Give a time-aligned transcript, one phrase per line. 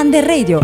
[0.00, 0.60] Under Radio.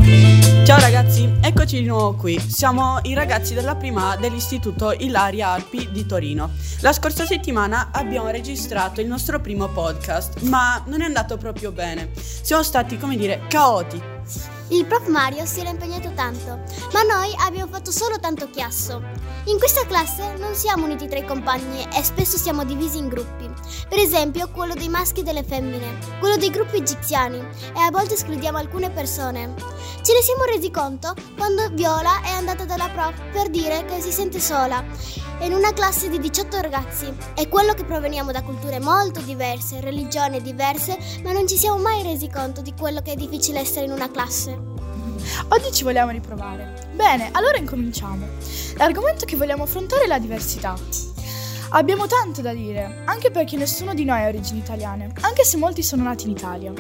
[0.65, 2.41] Ciao ragazzi, eccoci di nuovo qui.
[2.41, 6.53] Siamo i ragazzi della prima dell'Istituto Ilaria Alpi di Torino.
[6.81, 12.13] La scorsa settimana abbiamo registrato il nostro primo podcast, ma non è andato proprio bene.
[12.15, 14.56] Siamo stati, come dire, caotici.
[14.69, 16.61] Il prof Mario si era impegnato tanto,
[16.93, 19.01] ma noi abbiamo fatto solo tanto chiasso.
[19.45, 23.49] In questa classe non siamo uniti tra i compagni e spesso siamo divisi in gruppi.
[23.89, 28.15] Per esempio, quello dei maschi e delle femmine, quello dei gruppi egiziani e a volte
[28.15, 29.55] escludiamo alcune persone.
[30.03, 34.11] Ce ne siamo resi conto quando Viola è andata dalla prof per dire che si
[34.11, 34.85] sente sola
[35.41, 37.13] in una classe di 18 ragazzi.
[37.35, 42.03] È quello che proveniamo da culture molto diverse, religioni diverse, ma non ci siamo mai
[42.03, 44.59] resi conto di quello che è difficile essere in una classe.
[45.49, 46.89] Oggi ci vogliamo riprovare.
[46.95, 48.27] Bene, allora incominciamo.
[48.77, 50.75] L'argomento che vogliamo affrontare è la diversità.
[51.71, 55.83] Abbiamo tanto da dire, anche perché nessuno di noi ha origini italiane, anche se molti
[55.83, 56.73] sono nati in Italia.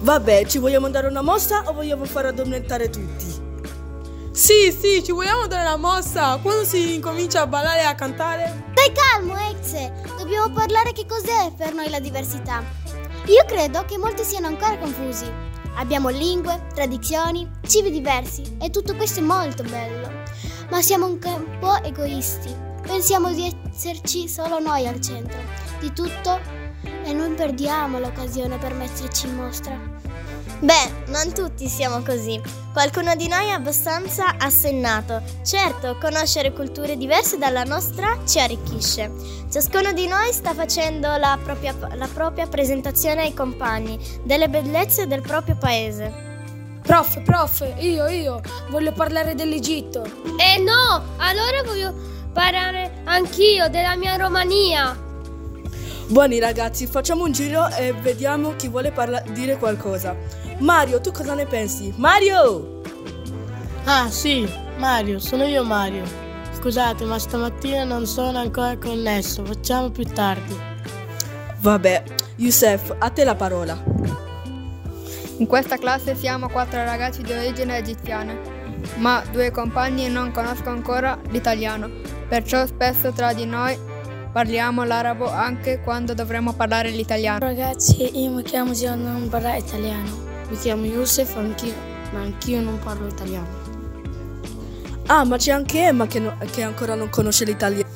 [0.00, 3.33] Vabbè, ci vogliamo dare una mossa o vogliamo far addormentare tutti?
[4.34, 6.38] Sì, sì, ci vogliamo dare una mossa.
[6.42, 8.64] Quando si incomincia a ballare e a cantare?
[8.72, 9.92] Stai calmo, Exe.
[10.18, 12.60] Dobbiamo parlare che cos'è per noi la diversità.
[13.26, 15.30] Io credo che molti siano ancora confusi.
[15.76, 20.10] Abbiamo lingue, tradizioni, cibi diversi e tutto questo è molto bello.
[20.68, 21.18] Ma siamo un
[21.60, 22.52] po' egoisti.
[22.82, 25.38] Pensiamo di esserci solo noi al centro
[25.78, 26.40] di tutto
[27.04, 29.78] e non perdiamo l'occasione per metterci in mostra.
[30.60, 32.40] Beh, non tutti siamo così.
[32.72, 35.22] Qualcuno di noi è abbastanza assennato.
[35.44, 39.10] Certo, conoscere culture diverse dalla nostra ci arricchisce.
[39.50, 45.20] Ciascuno di noi sta facendo la propria, la propria presentazione ai compagni delle bellezze del
[45.20, 46.32] proprio paese.
[46.82, 50.02] Prof, prof, io, io, voglio parlare dell'Egitto.
[50.36, 51.94] Eh no, allora voglio
[52.32, 55.03] parlare anch'io della mia Romania.
[56.06, 60.14] Buoni ragazzi, facciamo un giro e vediamo chi vuole parla- dire qualcosa.
[60.58, 61.94] Mario, tu cosa ne pensi?
[61.96, 62.82] Mario!
[63.84, 66.04] Ah sì, Mario, sono io Mario.
[66.52, 70.54] Scusate, ma stamattina non sono ancora connesso, facciamo più tardi.
[71.60, 72.02] Vabbè,
[72.36, 73.82] Youssef, a te la parola.
[75.38, 78.36] In questa classe siamo quattro ragazzi di origine egiziana,
[78.96, 81.90] ma due compagni non conoscono ancora l'italiano,
[82.28, 83.76] perciò spesso tra di noi
[84.34, 87.38] parliamo l'arabo anche quando dovremmo parlare l'italiano.
[87.38, 90.10] Ragazzi, io mi chiamo Gio, non parlo italiano.
[90.48, 91.72] Mi chiamo Youssef, anch'io,
[92.10, 93.46] ma anch'io non parlo italiano.
[95.06, 97.88] Ah, ma c'è anche Emma che, no, che ancora non conosce l'italiano.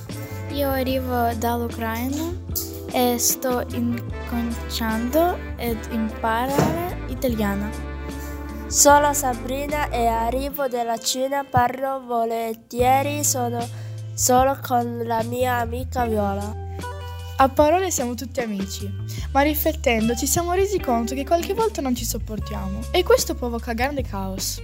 [0.50, 2.32] Io arrivo dall'Ucraina
[2.92, 7.68] e sto incominciando ad imparare italiano.
[8.68, 13.86] Sono Sabrina e arrivo dalla Cina, parlo volentieri sono
[14.18, 16.66] solo con la mia amica Viola.
[17.36, 18.92] A parole siamo tutti amici,
[19.30, 23.74] ma riflettendo ci siamo resi conto che qualche volta non ci sopportiamo e questo provoca
[23.74, 24.60] grande caos.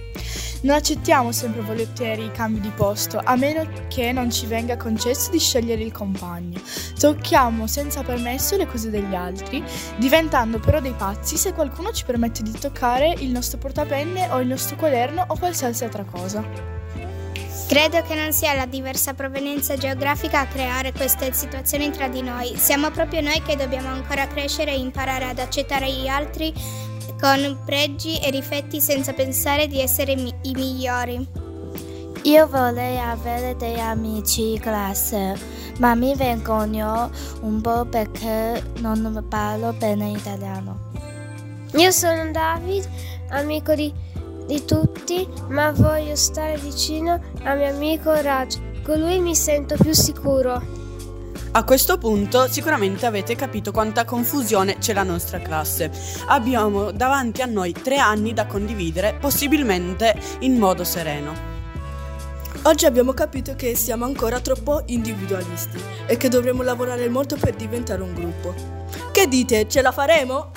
[0.63, 5.31] Non accettiamo sempre volentieri i cambi di posto, a meno che non ci venga concesso
[5.31, 6.59] di scegliere il compagno.
[6.99, 9.63] Tocchiamo senza permesso le cose degli altri,
[9.95, 14.47] diventando però dei pazzi se qualcuno ci permette di toccare il nostro portapenne o il
[14.47, 16.73] nostro quaderno o qualsiasi altra cosa.
[17.67, 22.55] Credo che non sia la diversa provenienza geografica a creare queste situazioni tra di noi.
[22.55, 26.53] Siamo proprio noi che dobbiamo ancora crescere e imparare ad accettare gli altri
[27.19, 31.27] con pregi e difetti senza pensare di essere mi- i migliori.
[32.23, 35.35] Io vorrei avere dei amici in classe,
[35.79, 37.09] ma mi vergogno
[37.41, 40.91] un po' perché non parlo bene italiano.
[41.73, 42.87] Io sono David,
[43.29, 43.91] amico di
[44.45, 48.81] di tutti, ma voglio stare vicino al mio amico Raj.
[48.83, 50.83] Con lui mi sento più sicuro.
[51.51, 55.89] A questo punto sicuramente avete capito quanta confusione c'è la nostra classe.
[56.27, 61.53] Abbiamo davanti a noi tre anni da condividere, possibilmente in modo sereno.
[62.63, 68.01] Oggi abbiamo capito che siamo ancora troppo individualisti e che dovremo lavorare molto per diventare
[68.01, 68.53] un gruppo.
[69.11, 70.51] Che dite, ce la faremo?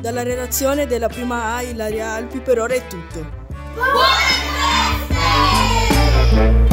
[0.00, 3.20] Dalla relazione della prima A Ilaria Alpi per ora è tutto.
[6.32, 6.69] Buon